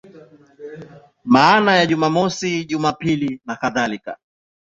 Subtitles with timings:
[1.23, 4.17] Maana ya Jumamosi, Jumapili nakadhalika.